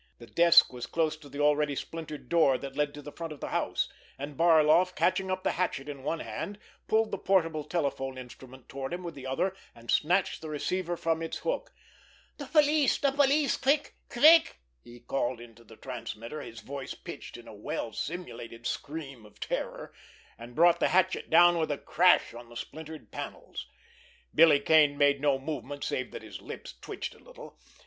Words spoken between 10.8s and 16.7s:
from its hook. "The police—quick—quick!" he called into the transmitter, his